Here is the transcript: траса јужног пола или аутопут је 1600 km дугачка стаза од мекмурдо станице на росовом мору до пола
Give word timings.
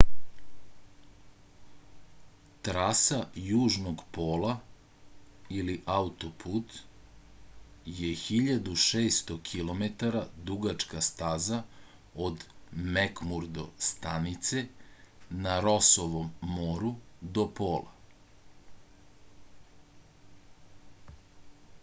траса 2.67 3.17
јужног 3.49 3.99
пола 4.17 4.53
или 5.57 5.75
аутопут 5.95 6.79
је 7.99 8.09
1600 8.23 9.37
km 9.51 9.89
дугачка 10.49 11.03
стаза 11.09 11.61
од 12.29 12.47
мекмурдо 12.97 13.67
станице 13.91 14.65
на 15.45 15.59
росовом 15.69 16.35
мору 16.57 16.93
до 17.37 17.47
пола 17.61 17.95